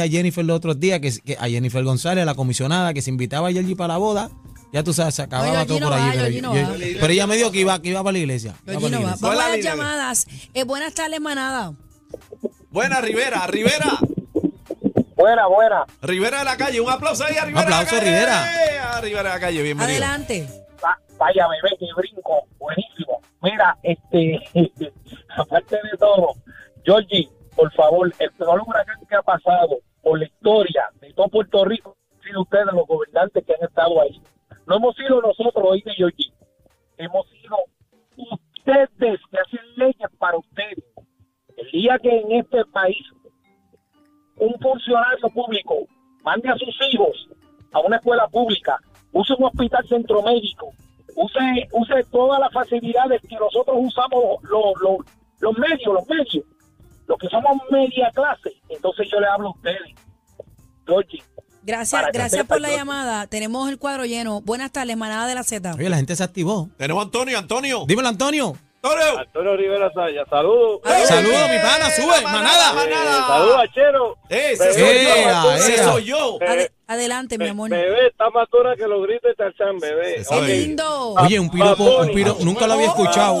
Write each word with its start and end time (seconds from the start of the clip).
a 0.00 0.08
Jennifer 0.08 0.42
los 0.42 0.56
otros 0.56 0.80
días, 0.80 1.00
que, 1.00 1.12
que 1.20 1.36
a 1.38 1.46
Jennifer 1.50 1.84
González, 1.84 2.24
la 2.24 2.34
comisionada, 2.34 2.94
que 2.94 3.02
se 3.02 3.10
invitaba 3.10 3.48
a 3.48 3.50
Yergi 3.50 3.74
para 3.74 3.88
la 3.94 3.98
boda. 3.98 4.30
Ya 4.72 4.82
tú 4.82 4.94
sabes, 4.94 5.14
se 5.14 5.20
acababa 5.20 5.66
todo 5.66 5.80
no 5.80 5.88
por 5.90 5.98
allí. 5.98 6.16
va, 6.16 6.24
pero, 6.24 6.78
yo- 6.78 7.06
ella 7.08 7.26
me 7.26 7.36
dijo 7.36 7.52
que 7.52 7.58
iba, 7.60 7.82
que 7.82 7.90
iba 7.90 8.02
para 8.02 8.12
la 8.12 8.18
iglesia. 8.20 8.54
para 8.64 8.80
la 8.80 8.88
no 8.88 8.90
va. 8.90 8.96
iglesia. 9.02 9.18
Vamos 9.20 9.44
a 9.44 9.48
las 9.50 9.60
llamadas. 9.62 10.26
Eh, 10.54 10.64
buenas 10.64 10.94
tardes, 10.94 11.20
manada. 11.20 11.74
Buena, 12.70 13.02
Rivera, 13.02 13.46
Rivera. 13.46 13.98
Buena, 15.14 15.46
buena. 15.46 15.84
Rivera 16.00 16.38
de 16.38 16.44
la 16.46 16.56
calle, 16.56 16.80
un 16.80 16.88
aplauso 16.88 17.24
ahí 17.26 17.36
a 17.36 17.44
Rivera. 17.44 17.60
aplauso, 17.62 17.94
de 17.96 18.00
la 18.00 18.00
calle. 18.00 18.10
Rivera. 18.16 18.92
A 18.96 19.00
Rivera 19.02 19.22
de 19.24 19.28
la 19.28 19.40
calle, 19.40 19.62
bienvenido. 19.62 19.90
Adelante. 20.04 20.48
Va- 20.82 20.98
Vaya 21.18 21.46
bebé, 21.48 21.76
que 21.78 21.86
brinco. 21.94 22.46
Buenísimo. 22.58 23.20
Mira, 23.42 23.76
este, 23.82 24.40
aparte 25.36 25.76
de 25.76 25.98
todo, 25.98 26.28
Georgie, 26.82 27.28
por 27.54 27.72
favor, 27.72 28.12
el 28.18 28.30
peor 28.32 28.62
huracán 28.66 28.98
que 29.08 29.14
ha 29.14 29.22
pasado 29.22 29.78
por 30.02 30.18
la 30.18 30.26
historia 30.26 30.84
de 31.00 31.12
todo 31.12 31.28
Puerto 31.28 31.64
Rico 31.64 31.96
han 32.14 32.22
sido 32.22 32.42
ustedes 32.42 32.66
los 32.72 32.86
gobernantes 32.86 33.44
que 33.44 33.54
han 33.54 33.68
estado 33.68 34.00
ahí. 34.00 34.20
No 34.66 34.76
hemos 34.76 34.96
sido 34.96 35.20
nosotros, 35.20 35.64
oíste, 35.64 35.92
Georgie. 35.92 36.32
Hemos 36.96 37.28
sido 37.30 37.56
ustedes 38.16 38.88
que 38.98 39.38
hacen 39.38 39.60
leyes 39.76 40.10
para 40.18 40.38
ustedes. 40.38 40.84
El 41.56 41.70
día 41.70 41.98
que 41.98 42.20
en 42.20 42.32
este 42.32 42.64
país 42.66 43.04
un 44.36 44.54
funcionario 44.60 45.28
público 45.30 45.86
mande 46.24 46.48
a 46.48 46.56
sus 46.56 46.74
hijos 46.90 47.28
a 47.72 47.80
una 47.80 47.96
escuela 47.96 48.28
pública, 48.28 48.78
use 49.12 49.34
un 49.34 49.44
hospital 49.44 49.86
centro 49.88 50.22
médico, 50.22 50.72
use, 51.16 51.68
use 51.72 52.04
todas 52.10 52.40
las 52.40 52.52
facilidades 52.52 53.20
que 53.22 53.36
nosotros 53.36 53.76
usamos 53.80 54.42
los, 54.42 54.74
los 55.40 55.58
medios, 55.58 55.94
los 55.94 56.06
medios, 56.08 56.44
los 57.12 57.18
que 57.20 57.28
somos 57.28 57.56
media 57.70 58.10
clase, 58.14 58.50
entonces 58.70 59.06
yo 59.10 59.20
le 59.20 59.26
hablo 59.26 59.48
a 59.48 59.50
ustedes. 59.50 59.94
Georgie, 60.86 61.22
Gracias, 61.64 62.02
gracias 62.12 62.44
por 62.46 62.60
la 62.60 62.68
Georgie. 62.68 62.78
llamada. 62.80 63.26
Tenemos 63.28 63.68
el 63.68 63.78
cuadro 63.78 64.04
lleno. 64.04 64.40
Buenas 64.40 64.72
tardes, 64.72 64.96
manada 64.96 65.26
de 65.28 65.34
la 65.36 65.44
Z. 65.44 65.74
Oye, 65.74 65.88
la 65.88 65.96
gente 65.96 66.16
se 66.16 66.24
activó. 66.24 66.68
Tenemos 66.76 67.02
a 67.02 67.04
Antonio, 67.04 67.38
Antonio. 67.38 67.84
Dímelo, 67.86 68.08
Antonio. 68.08 68.56
Antonio. 68.82 69.18
Antonio 69.20 69.56
Rivera 69.56 69.92
Saya, 69.94 70.24
saludos. 70.28 70.80
Saludos, 71.06 71.50
mi 71.50 71.58
pana, 71.58 71.88
sube, 71.94 72.20
manada. 72.24 72.72
manada. 72.72 73.26
Saludos 73.28 73.64
Chero. 73.72 74.16
Ese 74.28 74.72
soy 74.74 75.04
yo. 75.04 75.52
Ese 75.52 75.84
soy 75.84 76.04
yo. 76.04 76.38
Ade- 76.92 77.02
adelante, 77.02 77.38
mi 77.38 77.48
amor. 77.48 77.70
Bebé, 77.70 78.08
está 78.08 78.30
más 78.30 78.48
dura 78.50 78.76
que 78.76 78.86
los 78.86 79.02
gritos 79.06 79.30
de 79.30 79.34
Tarzán, 79.34 79.78
bebé. 79.78 80.22
Qué 80.28 80.34
Oye. 80.34 80.58
lindo. 80.60 81.14
Oye, 81.14 81.40
un 81.40 81.50
piropo, 81.50 81.84
un 82.00 82.12
piro- 82.12 82.36
nunca 82.44 82.66
lo 82.66 82.74
había 82.74 82.86
escuchado. 82.88 83.40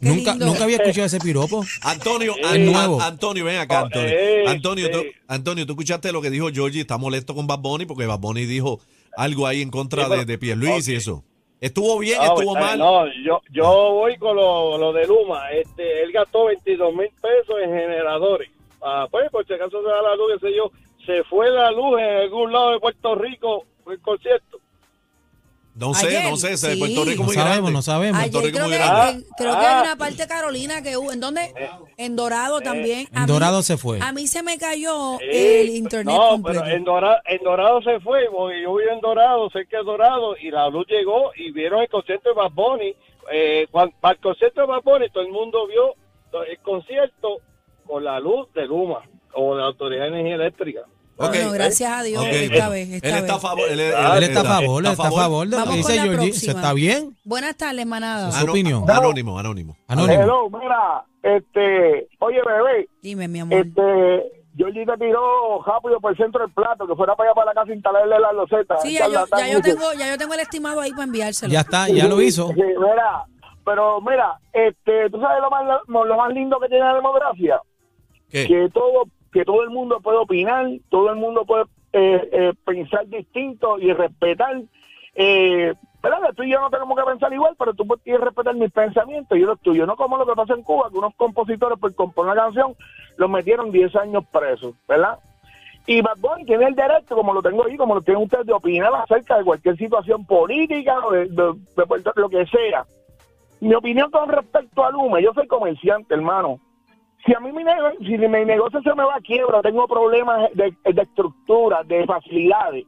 Nunca, 0.00 0.34
nunca 0.34 0.64
había 0.64 0.76
escuchado 0.76 1.06
ese 1.06 1.18
piropo. 1.20 1.62
Antonio, 1.82 2.34
An- 2.44 2.64
nuevo. 2.64 3.00
Antonio, 3.00 3.44
ven 3.44 3.58
acá, 3.58 3.82
Oh, 3.82 3.84
Antonio. 3.86 4.08
eh, 4.10 4.44
Antonio, 4.46 4.86
sí. 4.86 4.92
tú, 4.92 5.02
Antonio, 5.28 5.66
tú 5.66 5.72
escuchaste 5.72 6.12
lo 6.12 6.22
que 6.22 6.30
dijo 6.30 6.48
Georgie, 6.52 6.80
está 6.80 6.96
molesto 6.98 7.34
con 7.34 7.46
Bad 7.46 7.58
Bunny 7.58 7.86
porque 7.86 8.06
Bad 8.06 8.18
Bunny 8.18 8.44
dijo 8.46 8.80
algo 9.16 9.46
ahí 9.46 9.60
en 9.62 9.70
contra 9.70 10.04
Sí, 10.06 10.10
de, 10.10 10.24
de 10.24 10.38
Pierluisi 10.38 10.92
y 10.92 10.94
ok. 10.96 11.00
eso. 11.00 11.24
¿Estuvo 11.60 11.98
bien, 11.98 12.16
No, 12.16 12.24
estuvo 12.36 12.56
está 12.56 12.66
mal? 12.68 12.78
No, 12.78 13.04
yo, 13.22 13.42
yo 13.52 13.64
voy 13.92 14.16
con 14.16 14.34
lo, 14.34 14.78
lo 14.78 14.92
de 14.94 15.06
Luma. 15.06 15.50
Este, 15.50 16.02
él 16.02 16.10
gastó 16.12 16.46
22 16.46 16.94
mil 16.94 17.10
pesos 17.20 17.56
en 17.62 17.70
generadores. 17.70 18.48
Ah, 18.82 19.06
pues, 19.10 19.30
por 19.30 19.46
si 19.46 19.52
acaso 19.52 19.82
se 19.82 19.88
da 19.88 20.00
la 20.00 20.16
luz, 20.16 20.32
qué 20.40 20.48
sé 20.48 20.56
yo. 20.56 20.70
Se 21.06 21.24
fue 21.24 21.50
la 21.50 21.70
luz 21.70 21.98
en 22.00 22.16
algún 22.22 22.52
lado 22.52 22.72
de 22.72 22.80
Puerto 22.80 23.14
Rico, 23.14 23.64
fue 23.84 23.94
el 23.94 24.00
concierto. 24.00 24.58
No 25.74 25.94
sé, 25.94 26.08
Ayer, 26.08 26.28
no 26.30 26.36
sé, 26.36 26.52
ese 26.52 26.74
sí. 26.74 26.78
Puerto 26.78 27.04
Rico 27.04 27.20
No 27.22 27.26
muy 27.26 27.34
sabemos, 27.34 27.56
grande. 27.56 27.72
no 27.72 27.82
sabemos. 27.82 28.18
Ayer 28.20 28.32
Puerto 28.32 28.46
Rico 28.46 28.56
creo, 28.58 28.68
muy 28.68 28.76
que, 28.76 28.84
grande. 28.84 29.10
en- 29.12 29.24
creo 29.38 29.52
que 29.52 29.66
hay 29.66 29.74
Ah. 29.78 29.82
una 29.84 29.96
parte 29.96 30.16
de 30.16 30.26
Carolina 30.28 30.82
que 30.82 30.96
hubo. 30.96 31.12
¿En 31.12 31.20
dónde? 31.20 31.54
En 31.96 32.16
Dorado 32.16 32.60
también. 32.60 33.06
A 33.14 33.20
En 33.20 33.22
mí- 33.26 33.32
Dorado 33.32 33.62
se 33.62 33.76
fue. 33.78 33.98
A 34.02 34.12
mí 34.12 34.26
se 34.26 34.42
me 34.42 34.58
cayó 34.58 35.18
Eh, 35.20 35.62
el 35.62 35.70
internet 35.70 36.14
no, 36.14 36.28
completo. 36.30 36.60
pero 36.64 36.76
en 36.76 36.84
Dorado, 36.84 37.16
en 37.24 37.42
Dorado 37.42 37.82
se 37.82 38.00
fue, 38.00 38.28
porque 38.30 38.62
yo 38.62 38.74
vivo 38.74 38.90
en 38.92 39.00
Dorado, 39.00 39.48
cerca 39.50 39.78
de 39.78 39.84
Dorado, 39.84 40.36
y 40.36 40.50
la 40.50 40.68
luz 40.68 40.86
llegó 40.88 41.30
y 41.36 41.50
vieron 41.52 41.80
el 41.80 41.88
concierto 41.88 42.28
de 42.30 42.34
Bad 42.34 42.50
Bunny. 42.52 42.94
Eh, 43.32 43.66
cuan- 43.70 43.92
para 44.00 44.14
el 44.14 44.20
concierto 44.20 44.60
de 44.62 44.66
Bad 44.66 44.82
Bunny, 44.82 45.08
todo 45.10 45.22
el 45.22 45.30
mundo 45.32 45.66
vio 45.66 45.94
el 46.46 46.58
concierto 46.58 47.38
con 47.86 48.04
la 48.04 48.18
luz 48.20 48.52
de 48.54 48.66
Luma 48.66 49.00
o 49.34 49.54
de 49.54 49.60
la 49.60 49.66
Autoridad 49.68 50.02
de 50.02 50.08
Energía 50.08 50.34
Eléctrica. 50.36 50.80
Ok. 51.16 51.28
Bueno, 51.28 51.52
gracias 51.52 51.92
a 51.92 52.02
Dios, 52.02 52.22
Ok. 52.22 52.28
esta 52.32 52.68
vez, 52.70 52.88
esta 52.88 53.08
él 53.10 53.14
está 53.16 53.34
a 53.34 53.38
favor. 53.38 53.68
Él, 53.68 53.78
él- 53.80 53.94
Él 54.16 54.22
está 54.22 54.40
a 54.40 54.44
favor, 54.44 54.86
está 54.86 55.06
a 55.08 55.10
favor 55.10 55.46
de 55.46 55.50
lo 55.50 55.56
Vamos 55.58 55.76
que 55.76 55.82
con 55.82 55.90
dice 55.92 55.92
Georgie. 56.02 56.16
próxima. 56.30 56.52
¿Se 56.52 56.58
está 56.58 56.72
bien? 56.72 57.16
Buenas 57.24 57.56
tardes, 57.56 57.86
manada. 57.86 58.32
Su 58.32 58.50
opinión. 58.50 58.88
Anónimo, 58.90 59.38
anónimo. 59.38 59.76
Anónimo. 59.86 60.22
Hello, 60.22 60.48
mira, 60.50 61.04
este, 61.22 62.08
oye 62.20 62.38
bebé, 62.46 62.88
Dime, 63.02 63.28
mi 63.28 63.40
amor. 63.40 63.52
este, 63.58 64.32
Georgie 64.56 64.86
te 64.86 64.96
tiró 64.96 65.62
rápido 65.62 66.00
por 66.00 66.12
el 66.12 66.16
centro 66.16 66.40
del 66.40 66.54
plato, 66.54 66.86
que 66.86 66.94
fuera 66.96 67.14
para 67.14 67.28
allá 67.30 67.34
para 67.34 67.46
la 67.48 67.54
casa 67.54 67.70
a 67.70 67.74
instalarle 67.74 68.18
la 68.18 68.32
loseta. 68.32 68.76
Sí, 68.78 68.94
ya 68.94 69.06
yo, 69.06 69.24
ya, 69.36 69.48
yo 69.52 69.60
tengo, 69.60 69.92
ya 69.98 70.08
yo 70.08 70.16
tengo 70.16 70.32
el 70.32 70.40
estimado 70.40 70.80
ahí 70.80 70.90
para 70.92 71.04
enviárselo. 71.04 71.52
Ya 71.52 71.60
está, 71.60 71.86
ya 71.90 72.08
lo 72.08 72.20
hizo. 72.22 72.48
Sí, 72.48 72.54
mira, 72.62 73.24
pero 73.64 74.00
mira, 74.00 74.38
este, 74.54 75.10
tú 75.10 75.20
sabes 75.20 75.42
lo 75.42 75.50
más, 75.50 75.64
lo 75.86 76.16
más 76.16 76.32
lindo 76.32 76.58
que 76.60 76.68
tiene 76.68 76.82
la 76.84 76.94
democracia, 76.94 77.60
¿Qué? 78.30 78.46
que 78.46 78.68
todo, 78.72 79.04
que 79.32 79.44
todo 79.44 79.62
el 79.62 79.70
mundo 79.70 80.00
puede 80.00 80.18
opinar, 80.18 80.66
todo 80.88 81.10
el 81.10 81.16
mundo 81.16 81.44
puede 81.44 81.64
eh, 81.92 82.28
eh, 82.32 82.52
pensar 82.64 83.06
distinto 83.06 83.78
y 83.78 83.92
respetar. 83.92 84.60
Eh, 85.14 85.74
¿verdad? 86.02 86.32
Tú 86.34 86.42
y 86.44 86.50
yo 86.50 86.60
no 86.60 86.70
tenemos 86.70 86.96
que 86.96 87.04
pensar 87.04 87.32
igual, 87.32 87.54
pero 87.58 87.74
tú 87.74 87.86
que 88.04 88.16
respetar 88.16 88.54
mis 88.54 88.70
pensamientos 88.72 89.36
y 89.36 89.40
yo 89.40 89.46
los 89.48 89.60
tuyos. 89.60 89.86
No 89.86 89.96
como 89.96 90.16
lo 90.16 90.26
que 90.26 90.32
pasa 90.34 90.54
en 90.54 90.62
Cuba, 90.62 90.88
que 90.90 90.98
unos 90.98 91.14
compositores 91.16 91.78
por 91.78 91.94
componer 91.94 92.32
una 92.32 92.42
canción 92.42 92.74
los 93.16 93.28
metieron 93.28 93.70
10 93.70 93.94
años 93.96 94.24
presos, 94.32 94.74
¿verdad? 94.88 95.18
Y 95.86 96.00
Bad 96.02 96.18
Bunny 96.18 96.44
tiene 96.44 96.66
el 96.66 96.74
derecho, 96.74 97.16
como 97.16 97.32
lo 97.34 97.42
tengo 97.42 97.64
ahí, 97.66 97.76
como 97.76 97.94
lo 97.94 98.02
tienen 98.02 98.22
ustedes, 98.22 98.46
de 98.46 98.52
opinar 98.52 98.92
acerca 98.94 99.38
de 99.38 99.44
cualquier 99.44 99.76
situación 99.76 100.24
política 100.24 100.94
o 101.06 101.10
de, 101.12 101.26
de- 101.26 102.12
lo 102.16 102.28
que 102.28 102.46
sea. 102.46 102.84
Mi 103.60 103.74
opinión 103.74 104.10
con 104.10 104.28
respecto 104.28 104.84
a 104.84 104.90
Luma, 104.90 105.20
yo 105.20 105.32
soy 105.34 105.46
comerciante, 105.46 106.14
hermano. 106.14 106.60
Si 107.24 107.34
a 107.34 107.40
mí 107.40 107.52
mi, 107.52 107.64
nego- 107.64 107.92
si 107.98 108.16
mi 108.16 108.44
negocio 108.44 108.80
se 108.82 108.94
me 108.94 109.04
va 109.04 109.16
a 109.16 109.20
quiebra, 109.20 109.60
tengo 109.62 109.86
problemas 109.86 110.50
de, 110.54 110.74
de 110.84 111.02
estructura, 111.02 111.82
de 111.84 112.06
facilidades. 112.06 112.86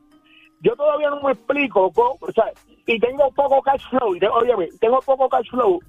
Yo 0.60 0.74
todavía 0.76 1.10
no 1.10 1.20
me 1.20 1.32
explico, 1.32 1.92
co- 1.92 2.16
o 2.20 2.32
sea, 2.32 2.50
y 2.86 2.98
tengo 2.98 3.30
poco 3.32 3.60
cash 3.62 3.82
flow, 3.90 4.14
y 4.16 4.24
óyeme, 4.24 4.70
tengo 4.80 5.02
poco 5.02 5.28
cash 5.28 5.48
flow 5.50 5.80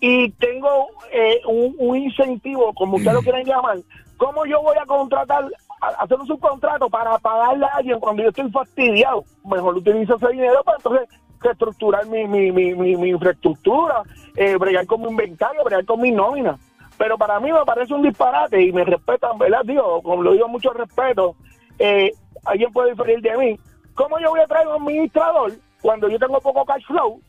y 0.00 0.30
tengo 0.32 0.88
eh, 1.10 1.40
un, 1.46 1.74
un 1.78 1.96
incentivo, 1.96 2.74
como 2.74 2.96
ustedes 2.98 3.14
lo 3.14 3.22
quieran 3.22 3.46
llamar, 3.46 3.78
¿cómo 4.16 4.44
yo 4.46 4.60
voy 4.62 4.76
a 4.80 4.84
contratar, 4.86 5.44
a- 5.80 6.02
hacer 6.02 6.18
un 6.20 6.26
subcontrato 6.26 6.88
para 6.90 7.18
pagarle 7.18 7.66
a 7.66 7.76
alguien 7.76 8.00
cuando 8.00 8.22
yo 8.22 8.30
estoy 8.30 8.50
fastidiado? 8.50 9.24
Mejor 9.44 9.76
utilizo 9.76 10.16
ese 10.16 10.28
dinero 10.28 10.62
para 10.64 10.78
entonces 10.78 11.08
reestructurar 11.40 12.06
mi, 12.06 12.26
mi, 12.26 12.50
mi, 12.52 12.74
mi, 12.74 12.96
mi 12.96 13.08
infraestructura, 13.10 14.02
eh, 14.34 14.56
bregar 14.56 14.86
con 14.86 15.02
mi 15.02 15.08
inventario, 15.08 15.62
bregar 15.64 15.84
con 15.86 16.00
mi 16.00 16.10
nómina. 16.10 16.58
Pero 16.98 17.18
para 17.18 17.38
mí 17.40 17.52
me 17.52 17.64
parece 17.64 17.92
un 17.94 18.02
disparate 18.02 18.60
y 18.62 18.72
me 18.72 18.84
respetan, 18.84 19.38
¿verdad? 19.38 19.60
Digo, 19.64 20.00
como 20.02 20.22
lo 20.22 20.32
digo 20.32 20.48
mucho 20.48 20.72
respeto, 20.72 21.34
eh, 21.78 22.12
alguien 22.44 22.72
puede 22.72 22.90
diferir 22.92 23.20
de 23.20 23.36
mí. 23.36 23.58
¿Cómo 23.94 24.18
yo 24.18 24.30
voy 24.30 24.40
a 24.40 24.46
traer 24.46 24.66
un 24.68 24.82
administrador 24.82 25.52
cuando 25.82 26.08
yo 26.08 26.18
tengo 26.18 26.40
poco 26.40 26.64
cash 26.64 26.84
flow 26.86 27.20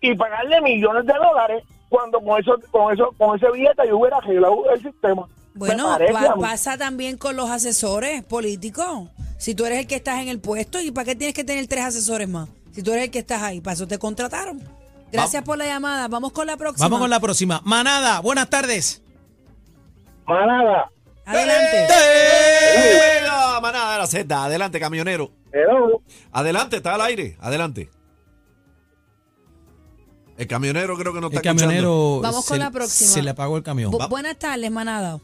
y 0.00 0.14
pagarle 0.14 0.60
millones 0.62 1.04
de 1.06 1.12
dólares 1.14 1.64
cuando 1.88 2.20
con 2.20 2.38
eso 2.40 2.54
con 2.70 2.92
eso 2.92 3.12
con 3.18 3.36
ese 3.36 3.50
billete 3.50 3.86
yo 3.88 3.98
hubiera 3.98 4.18
arreglado 4.18 4.70
el 4.70 4.82
sistema? 4.82 5.26
Bueno, 5.54 5.84
pa- 6.12 6.34
pasa 6.40 6.78
también 6.78 7.16
con 7.18 7.36
los 7.36 7.50
asesores 7.50 8.22
políticos. 8.22 9.08
Si 9.38 9.54
tú 9.54 9.66
eres 9.66 9.80
el 9.80 9.86
que 9.86 9.96
estás 9.96 10.20
en 10.20 10.28
el 10.28 10.40
puesto, 10.40 10.80
¿y 10.80 10.90
para 10.90 11.04
qué 11.06 11.14
tienes 11.16 11.34
que 11.34 11.44
tener 11.44 11.66
tres 11.66 11.84
asesores 11.84 12.28
más? 12.28 12.48
Si 12.72 12.82
tú 12.82 12.92
eres 12.92 13.04
el 13.04 13.10
que 13.10 13.18
estás 13.20 13.42
ahí, 13.42 13.60
para 13.60 13.74
eso 13.74 13.86
te 13.88 13.98
contrataron. 13.98 14.60
Gracias 15.12 15.42
por 15.42 15.56
la 15.58 15.66
llamada. 15.66 16.08
Vamos 16.08 16.32
con 16.32 16.46
la 16.46 16.56
próxima. 16.56 16.84
Vamos 16.86 17.00
con 17.00 17.10
la 17.10 17.20
próxima. 17.20 17.60
Manada, 17.64 18.20
buenas 18.20 18.48
tardes. 18.50 19.02
Manada. 20.26 20.90
Adelante. 21.24 21.88
Manada 23.62 23.92
de 23.94 23.98
la 23.98 24.06
Z. 24.06 24.44
Adelante, 24.44 24.80
camionero. 24.80 25.30
Hello. 25.52 26.02
Adelante, 26.32 26.76
está 26.76 26.94
al 26.94 27.00
aire. 27.02 27.36
Adelante. 27.40 27.90
El 30.36 30.46
camionero 30.46 30.96
creo 30.96 31.12
que 31.12 31.20
no 31.20 31.26
está 31.26 31.38
El 31.40 31.42
camionero. 31.44 32.20
Vamos 32.22 32.44
se 32.44 32.50
con 32.50 32.58
la 32.60 32.70
próxima. 32.70 33.10
Se 33.10 33.22
le 33.22 33.30
apagó 33.30 33.56
el 33.56 33.62
camión. 33.64 33.90
Bu- 33.92 34.08
buenas 34.08 34.38
tardes, 34.38 34.70
manada. 34.70 35.18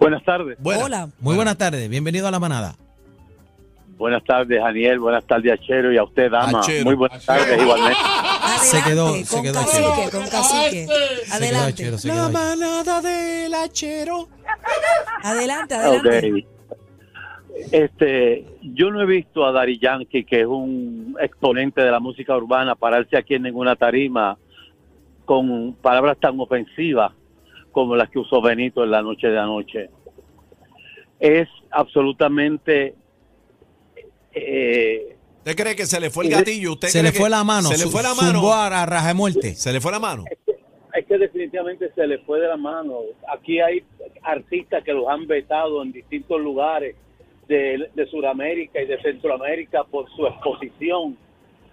Buenas 0.00 0.24
tardes. 0.24 0.56
Buena. 0.58 0.84
Hola. 0.84 1.08
Muy 1.20 1.36
buenas 1.36 1.56
tardes. 1.56 1.88
Bienvenido 1.88 2.26
a 2.26 2.30
la 2.30 2.40
manada. 2.40 2.76
Buenas 4.00 4.24
tardes, 4.24 4.58
Daniel. 4.58 4.98
Buenas 4.98 5.24
tardes, 5.26 5.52
Achero. 5.52 5.92
Y 5.92 5.98
a 5.98 6.04
usted, 6.04 6.30
dama. 6.30 6.60
Achero. 6.60 6.86
Muy 6.86 6.94
buenas 6.94 7.22
tardes, 7.26 7.60
igualmente. 7.62 7.98
Adelante, 8.00 8.64
Se 8.64 8.82
quedó- 8.82 9.12
se 9.14 9.34
con 9.36 9.42
quedó 9.42 9.54
cacique, 9.54 9.84
Achero. 9.86 10.10
con 10.10 10.30
cacique. 10.30 10.86
Quedó 10.86 11.34
Adelante. 11.34 11.68
Achero, 11.68 11.96
quedó 12.02 12.26
ahí. 12.26 12.32
manada 12.32 13.00
del 13.02 13.54
hachero. 13.54 14.28
Adelante, 15.22 15.74
adelante. 15.74 16.32
Ok. 16.32 16.46
Este, 17.72 18.46
yo 18.62 18.90
no 18.90 19.02
he 19.02 19.06
visto 19.06 19.44
a 19.44 19.52
Dari 19.52 19.78
Yankee, 19.78 20.24
que 20.24 20.40
es 20.40 20.46
un 20.46 21.16
exponente 21.20 21.82
de 21.82 21.90
la 21.90 22.00
música 22.00 22.34
urbana, 22.34 22.74
pararse 22.76 23.18
aquí 23.18 23.34
en 23.34 23.42
ninguna 23.42 23.76
tarima 23.76 24.38
con 25.26 25.74
palabras 25.74 26.16
tan 26.18 26.40
ofensivas 26.40 27.12
como 27.70 27.96
las 27.96 28.08
que 28.08 28.18
usó 28.18 28.40
Benito 28.40 28.82
en 28.82 28.92
la 28.92 29.02
noche 29.02 29.28
de 29.28 29.38
anoche. 29.38 29.90
Es 31.18 31.48
absolutamente 31.70 32.94
eh, 34.34 35.16
¿Usted 35.38 35.56
cree 35.56 35.74
que 35.74 35.86
se 35.86 35.98
le 36.00 36.10
fue 36.10 36.24
el 36.24 36.30
gatillo? 36.30 36.72
¿Usted 36.72 36.88
Se 36.88 37.00
cree 37.00 37.12
le 37.12 37.18
fue 37.18 37.30
la 37.30 37.44
mano. 37.44 37.68
Se 37.68 37.78
le 37.78 37.90
fue 37.90 38.02
la 38.02 38.14
mano. 38.14 38.52
a, 38.52 38.66
a 38.66 38.86
raja 38.86 39.08
de 39.08 39.14
muerte. 39.14 39.54
Se 39.54 39.72
le 39.72 39.80
fue 39.80 39.90
la 39.90 39.98
mano. 39.98 40.24
es 40.94 41.06
que 41.06 41.18
definitivamente 41.18 41.90
se 41.94 42.06
le 42.06 42.18
fue 42.18 42.40
de 42.40 42.48
la 42.48 42.58
mano. 42.58 43.00
Aquí 43.32 43.60
hay 43.60 43.82
artistas 44.22 44.84
que 44.84 44.92
los 44.92 45.08
han 45.08 45.26
vetado 45.26 45.82
en 45.82 45.92
distintos 45.92 46.40
lugares 46.40 46.94
de, 47.48 47.88
de 47.94 48.06
Sudamérica 48.06 48.82
y 48.82 48.86
de 48.86 49.00
Centroamérica 49.00 49.84
por 49.84 50.10
su 50.14 50.26
exposición. 50.26 51.16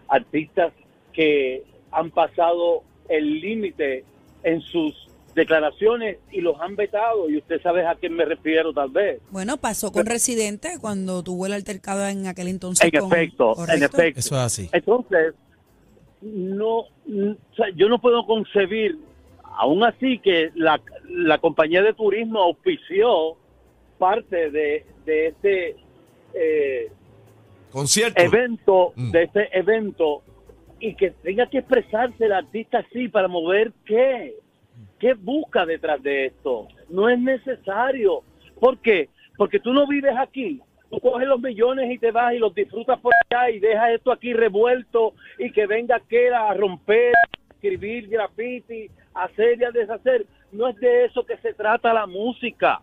Artistas 0.07 0.71
que 1.11 1.63
han 1.91 2.09
pasado 2.11 2.83
el 3.09 3.41
límite 3.41 4.05
en 4.43 4.61
sus 4.61 5.06
declaraciones 5.37 6.17
y 6.31 6.41
los 6.41 6.59
han 6.59 6.75
vetado. 6.75 7.29
Y 7.29 7.37
usted 7.37 7.61
sabe 7.61 7.85
a 7.87 7.95
quién 7.95 8.13
me 8.13 8.25
refiero 8.25 8.73
tal 8.73 8.89
vez. 8.89 9.21
Bueno, 9.31 9.55
pasó 9.57 9.91
con 9.93 10.05
Residente 10.05 10.77
cuando 10.81 11.23
tuvo 11.23 11.45
el 11.45 11.53
altercado 11.53 12.05
en 12.07 12.27
aquel 12.27 12.49
entonces. 12.49 12.83
En 12.91 12.99
con- 12.99 13.13
efecto, 13.13 13.53
en 13.69 13.83
efecto. 13.83 14.19
Eso 14.19 14.35
es 14.35 14.41
así. 14.41 14.69
Entonces, 14.73 15.33
no, 16.21 16.85
n- 17.07 17.37
o 17.51 17.55
sea, 17.55 17.67
yo 17.75 17.87
no 17.87 17.99
puedo 18.01 18.25
concebir, 18.25 18.97
aún 19.43 19.83
así 19.83 20.19
que 20.19 20.49
la, 20.55 20.81
la 21.07 21.37
compañía 21.37 21.81
de 21.81 21.93
turismo 21.93 22.39
auspició 22.41 23.37
parte 23.97 24.49
de, 24.51 24.85
de 25.05 25.27
este 25.27 25.75
eh, 26.33 26.91
Concierto. 27.71 28.21
evento, 28.21 28.93
Mm. 28.95 29.11
de 29.11 29.23
este 29.23 29.57
evento, 29.57 30.23
y 30.79 30.95
que 30.95 31.11
tenga 31.11 31.47
que 31.49 31.59
expresarse 31.59 32.25
el 32.25 32.31
artista 32.33 32.79
así 32.79 33.07
para 33.07 33.27
mover 33.27 33.71
qué, 33.85 34.35
qué 34.99 35.13
busca 35.13 35.65
detrás 35.65 36.01
de 36.01 36.27
esto. 36.27 36.67
No 36.89 37.09
es 37.09 37.19
necesario. 37.19 38.23
¿Por 38.59 38.79
qué? 38.79 39.09
Porque 39.37 39.59
tú 39.59 39.73
no 39.73 39.87
vives 39.87 40.15
aquí. 40.17 40.61
Tú 40.89 40.99
coges 40.99 41.27
los 41.27 41.41
millones 41.41 41.91
y 41.91 41.97
te 41.97 42.11
vas 42.11 42.33
y 42.33 42.39
los 42.39 42.55
disfrutas 42.55 42.99
por 42.99 43.11
allá 43.29 43.49
y 43.49 43.59
dejas 43.59 43.91
esto 43.91 44.11
aquí 44.11 44.33
revuelto 44.33 45.13
y 45.37 45.51
que 45.51 45.67
venga 45.67 45.97
aquel 45.97 46.33
a 46.33 46.53
romper, 46.53 47.13
escribir 47.49 48.07
graffiti, 48.07 48.89
hacer 49.13 49.59
y 49.59 49.65
a 49.65 49.71
deshacer. 49.71 50.25
No 50.51 50.69
es 50.69 50.77
de 50.77 51.05
eso 51.05 51.25
que 51.25 51.37
se 51.37 51.53
trata 51.53 51.93
la 51.93 52.07
música. 52.07 52.81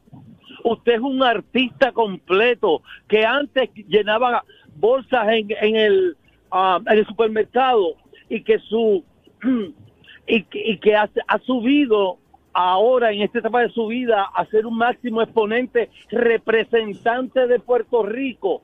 Usted 0.65 0.95
es 0.95 1.01
un 1.01 1.23
artista 1.23 1.93
completo 1.93 2.83
que 3.09 3.25
antes 3.25 3.71
llenaba 3.89 4.45
bolsas 4.77 5.27
en, 5.29 5.49
en 5.51 5.77
el, 5.77 6.17
ah, 6.51 6.81
en 6.87 6.99
el 6.99 7.07
supermercado 7.07 7.97
y 8.29 8.43
que 8.43 8.59
su 8.59 9.03
y 10.27 10.45
que, 10.45 10.71
y 10.71 10.79
que 10.79 10.97
ha, 10.97 11.11
ha 11.27 11.39
subido 11.41 12.19
ahora 12.53 13.13
en 13.13 13.23
esta 13.23 13.41
etapa 13.41 13.63
de 13.63 13.71
su 13.71 13.89
vida 13.89 14.25
a 14.35 14.47
ser 14.47 14.65
un 14.67 14.77
máximo 14.77 15.21
exponente 15.21 15.91
representante 16.11 17.47
de 17.47 17.59
Puerto 17.59 18.05
Rico 18.05 18.63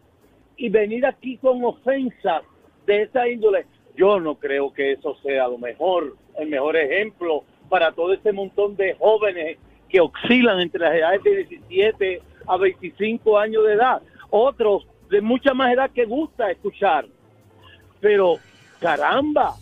y 0.56 0.68
venir 0.68 1.04
aquí 1.06 1.36
con 1.38 1.64
ofensas 1.64 2.42
de 2.86 3.02
esa 3.02 3.28
índole, 3.28 3.66
yo 3.96 4.20
no 4.20 4.36
creo 4.36 4.72
que 4.72 4.92
eso 4.92 5.16
sea 5.22 5.48
lo 5.48 5.58
mejor, 5.58 6.16
el 6.38 6.48
mejor 6.48 6.76
ejemplo 6.76 7.44
para 7.68 7.92
todo 7.92 8.12
ese 8.12 8.32
montón 8.32 8.76
de 8.76 8.94
jóvenes 8.94 9.58
que 9.88 10.00
oscilan 10.00 10.60
entre 10.60 10.80
las 10.80 10.94
edades 10.94 11.22
de 11.22 11.44
17 11.44 12.22
a 12.46 12.56
25 12.56 13.38
años 13.38 13.64
de 13.64 13.74
edad. 13.74 14.02
Otros 14.30 14.86
de 15.08 15.20
mucha 15.20 15.54
más 15.54 15.72
edad 15.72 15.90
que 15.90 16.04
gusta 16.04 16.50
escuchar. 16.50 17.06
Pero, 18.00 18.36
caramba. 18.80 19.54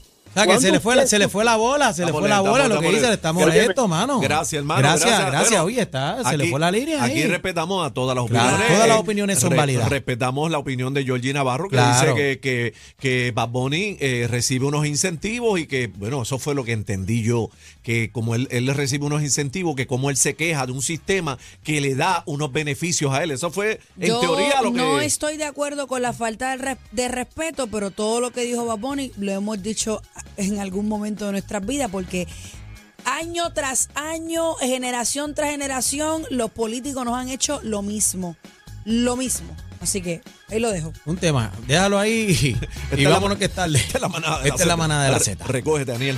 Sea, 0.44 0.46
que 0.46 0.60
se 0.60 0.68
¿cuándo 0.68 0.72
le 0.74 0.80
fue, 0.80 1.06
se 1.06 1.18
le 1.18 1.28
fue 1.28 1.44
la 1.44 1.56
bola, 1.56 1.92
se 1.92 2.04
le 2.06 2.12
fue 2.12 2.28
la 2.28 2.40
bola, 2.40 2.68
lo 2.68 2.80
que 2.80 2.88
dice, 2.90 3.12
está 3.12 3.32
Gracias. 3.32 3.34
molesto, 3.64 3.88
mano. 3.88 4.20
Gracias, 4.20 4.58
hermano. 4.58 4.80
Gracias, 4.80 5.26
gracias. 5.26 5.60
Oye, 5.62 5.80
está, 5.80 6.22
se 6.28 6.36
le 6.36 6.48
fue 6.48 6.60
la 6.60 6.70
línea. 6.70 7.02
Aquí 7.02 7.22
respetamos 7.24 7.86
a 7.86 7.92
todas 7.92 8.14
las 8.16 8.24
opiniones. 8.24 8.66
todas 8.68 8.88
las 8.88 8.98
opiniones 8.98 9.38
son 9.38 9.56
válidas. 9.56 9.88
Respetamos 9.88 10.50
la 10.50 10.58
opinión 10.58 10.94
de 10.94 11.04
Georgie 11.04 11.32
Navarro, 11.32 11.68
que 11.68 11.76
dice 11.76 12.14
que, 12.14 12.38
que, 12.40 12.74
que 12.98 13.32
Bad 13.34 13.48
Bunny 13.48 13.96
eh, 14.00 14.26
recibe 14.30 14.66
unos 14.66 14.86
incentivos 14.86 15.58
y 15.60 15.66
que, 15.66 15.88
bueno, 15.88 16.22
eso 16.22 16.38
fue 16.38 16.54
lo 16.54 16.64
que 16.64 16.72
entendí 16.72 17.22
yo, 17.22 17.50
que 17.82 18.10
como 18.12 18.34
él, 18.34 18.48
él 18.50 18.66
recibe 18.74 19.04
unos 19.06 19.22
incentivos, 19.22 19.74
que 19.76 19.86
como 19.86 20.10
él 20.10 20.16
se 20.16 20.34
queja 20.34 20.66
de 20.66 20.72
un 20.72 20.82
sistema 20.82 21.38
que 21.62 21.80
le 21.80 21.94
da 21.94 22.22
unos 22.26 22.52
beneficios 22.52 23.12
a 23.12 23.22
él. 23.22 23.30
Eso 23.30 23.50
fue, 23.50 23.80
en 23.98 24.08
Yo 24.08 24.20
teoría, 24.20 24.62
lo 24.62 24.72
que... 24.72 24.78
no 24.78 25.00
estoy 25.00 25.36
de 25.36 25.44
acuerdo 25.44 25.86
con 25.86 26.02
la 26.02 26.12
falta 26.12 26.50
de, 26.50 26.56
res- 26.62 26.78
de 26.92 27.08
respeto, 27.08 27.66
pero 27.68 27.90
todo 27.90 28.20
lo 28.20 28.30
que 28.30 28.42
dijo 28.42 28.64
Baboni 28.66 29.12
lo 29.18 29.32
hemos 29.32 29.62
dicho 29.62 30.02
en 30.36 30.58
algún 30.58 30.88
momento 30.88 31.26
de 31.26 31.32
nuestras 31.32 31.64
vidas, 31.66 31.90
porque 31.90 32.26
año 33.04 33.52
tras 33.52 33.88
año, 33.94 34.54
generación 34.56 35.34
tras 35.34 35.50
generación, 35.50 36.24
los 36.30 36.50
políticos 36.50 37.04
nos 37.04 37.14
han 37.16 37.28
hecho 37.28 37.60
lo 37.62 37.82
mismo, 37.82 38.36
lo 38.84 39.16
mismo. 39.16 39.56
Así 39.80 40.00
que 40.02 40.20
ahí 40.50 40.58
lo 40.58 40.72
dejo. 40.72 40.92
Un 41.06 41.16
tema, 41.18 41.52
déjalo 41.68 42.00
ahí 42.00 42.36
y, 42.40 42.48
Esta 42.90 42.96
y 42.96 43.04
la- 43.04 43.10
vámonos 43.10 43.38
que 43.38 43.44
es 43.44 43.52
tarde. 43.54 43.78
Esta 43.86 43.98
es 43.98 44.02
la 44.02 44.08
manada 44.08 44.40
de 44.42 44.48
Esta 44.48 44.62
es 44.62 44.66
la 44.66 44.74
Z. 44.74 44.76
manada 44.76 45.04
de 45.04 45.10
la 45.12 45.20
Z. 45.20 45.44
Recógete, 45.46 45.92
Daniel. 45.92 46.16